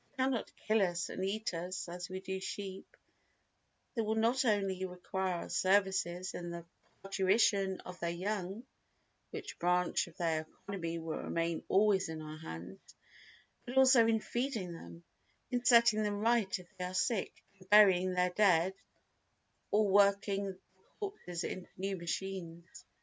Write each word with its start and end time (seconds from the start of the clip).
They 0.17 0.23
cannot 0.23 0.51
kill 0.65 0.81
us 0.81 1.09
and 1.09 1.23
eat 1.23 1.53
us 1.53 1.87
as 1.87 2.09
we 2.09 2.21
do 2.21 2.39
sheep, 2.39 2.97
they 3.93 4.01
will 4.01 4.15
not 4.15 4.45
only 4.45 4.83
require 4.83 5.35
our 5.41 5.49
services 5.49 6.33
in 6.33 6.49
the 6.49 6.65
parturition 7.03 7.81
of 7.81 7.99
their 7.99 8.09
young 8.09 8.63
(which 9.29 9.59
branch 9.59 10.07
of 10.07 10.17
their 10.17 10.47
economy 10.65 10.97
will 10.97 11.19
remain 11.19 11.63
always 11.69 12.09
in 12.09 12.19
our 12.19 12.39
hands) 12.39 12.79
but 13.67 13.77
also 13.77 14.07
in 14.07 14.19
feeding 14.21 14.73
them, 14.73 15.03
in 15.51 15.63
setting 15.63 16.01
them 16.01 16.19
right 16.21 16.57
if 16.57 16.67
they 16.77 16.85
are 16.85 16.95
sick, 16.95 17.39
and 17.59 17.69
burying 17.69 18.15
their 18.15 18.31
dead 18.31 18.73
or 19.69 19.87
working 19.87 20.47
up 20.47 20.53
their 20.53 20.59
corpses 20.99 21.43
into 21.43 21.69
new 21.77 21.95
machines. 21.95 22.85